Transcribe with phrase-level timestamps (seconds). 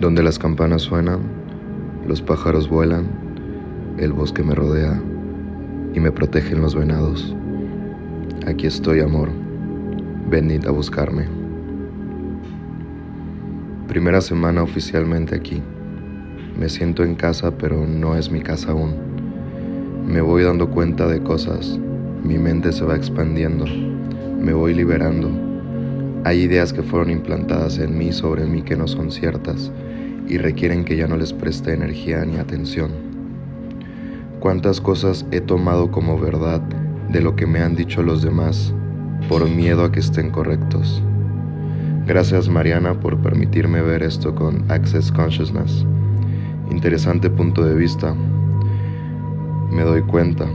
[0.00, 1.20] donde las campanas suenan,
[2.06, 3.06] los pájaros vuelan,
[3.98, 5.00] el bosque me rodea
[5.92, 7.34] y me protegen los venados.
[8.46, 9.28] Aquí estoy, amor.
[10.30, 11.26] Venid a buscarme.
[13.88, 15.60] Primera semana oficialmente aquí.
[16.56, 18.94] Me siento en casa, pero no es mi casa aún.
[20.06, 21.78] Me voy dando cuenta de cosas.
[22.22, 23.64] Mi mente se va expandiendo.
[24.40, 25.28] Me voy liberando.
[26.24, 29.72] Hay ideas que fueron implantadas en mí sobre mí que no son ciertas
[30.28, 32.90] y requieren que ya no les preste energía ni atención.
[34.40, 36.60] ¿Cuántas cosas he tomado como verdad
[37.10, 38.72] de lo que me han dicho los demás
[39.28, 41.02] por miedo a que estén correctos?
[42.06, 45.84] Gracias Mariana por permitirme ver esto con Access Consciousness.
[46.70, 48.14] Interesante punto de vista.
[49.70, 50.46] Me doy cuenta.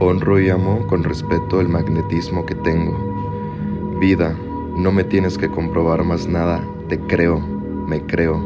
[0.00, 3.10] Honro y amo con respeto el magnetismo que tengo
[4.00, 4.34] Vida,
[4.78, 7.59] no me tienes que comprobar más nada, te creo,
[7.90, 8.40] me creo.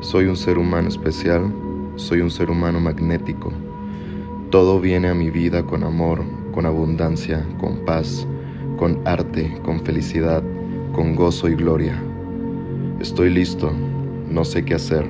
[0.00, 1.52] Soy un ser humano especial,
[1.94, 3.52] soy un ser humano magnético.
[4.50, 8.26] Todo viene a mi vida con amor, con abundancia, con paz,
[8.76, 10.42] con arte, con felicidad,
[10.92, 12.02] con gozo y gloria.
[12.98, 13.70] Estoy listo,
[14.28, 15.06] no sé qué hacer,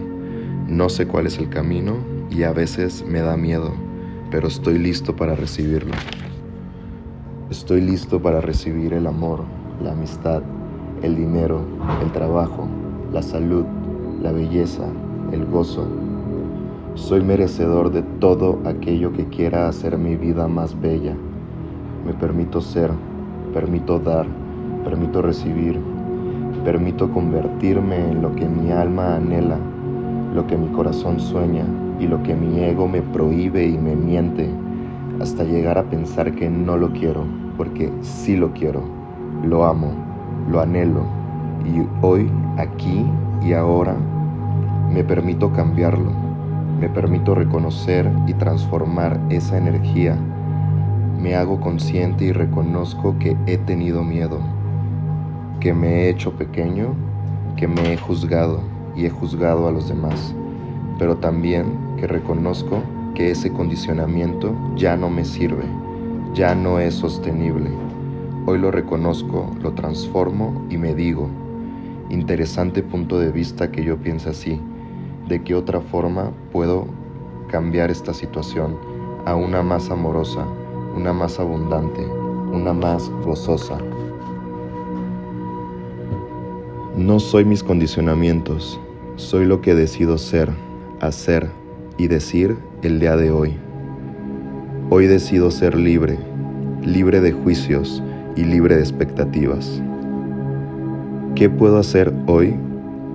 [0.69, 1.95] no sé cuál es el camino
[2.29, 3.73] y a veces me da miedo,
[4.31, 5.95] pero estoy listo para recibirlo.
[7.51, 9.45] Estoy listo para recibir el amor,
[9.83, 10.43] la amistad,
[11.03, 11.63] el dinero,
[12.03, 12.69] el trabajo,
[13.17, 13.65] la salud,
[14.23, 14.85] la belleza,
[15.33, 15.87] el gozo.
[16.97, 21.15] Soy merecedor de todo aquello que quiera hacer mi vida más bella.
[22.05, 22.91] Me permito ser,
[23.55, 24.27] permito dar,
[24.85, 25.81] permito recibir,
[26.63, 29.57] permito convertirme en lo que mi alma anhela,
[30.35, 31.65] lo que mi corazón sueña
[31.99, 34.47] y lo que mi ego me prohíbe y me miente
[35.23, 37.25] hasta llegar a pensar que no lo quiero,
[37.57, 38.83] porque sí lo quiero,
[39.43, 39.93] lo amo,
[40.51, 41.01] lo anhelo
[41.65, 43.05] y hoy, aquí
[43.43, 43.97] y ahora
[44.91, 46.11] me permito cambiarlo,
[46.81, 50.17] me permito reconocer y transformar esa energía,
[51.21, 54.39] me hago consciente y reconozco que he tenido miedo,
[55.61, 56.95] que me he hecho pequeño,
[57.57, 58.61] que me he juzgado
[58.95, 60.35] y he juzgado a los demás,
[60.99, 61.67] pero también
[61.97, 62.83] que reconozco
[63.15, 65.65] que ese condicionamiento ya no me sirve,
[66.35, 67.71] ya no es sostenible.
[68.47, 71.29] Hoy lo reconozco, lo transformo y me digo,
[72.11, 74.61] interesante punto de vista que yo piense así,
[75.29, 76.87] de qué otra forma puedo
[77.49, 78.77] cambiar esta situación
[79.25, 80.47] a una más amorosa,
[80.97, 82.05] una más abundante,
[82.53, 83.79] una más gozosa.
[86.97, 88.81] No soy mis condicionamientos,
[89.17, 90.51] soy lo que decido ser,
[91.01, 91.51] hacer
[91.99, 93.57] y decir el día de hoy.
[94.89, 96.19] Hoy decido ser libre,
[96.83, 98.03] libre de juicios
[98.37, 99.83] y libre de expectativas.
[101.37, 102.55] ¿Qué puedo hacer hoy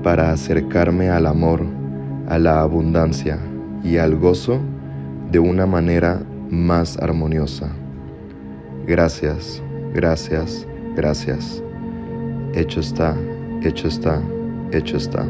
[0.03, 1.65] para acercarme al amor,
[2.29, 3.39] a la abundancia
[3.83, 4.59] y al gozo
[5.31, 6.21] de una manera
[6.51, 7.71] más armoniosa?
[8.85, 9.59] Gracias,
[9.95, 11.63] gracias, gracias.
[12.53, 13.17] Hecho está,
[13.63, 14.21] hecho está,
[14.71, 15.25] hecho está.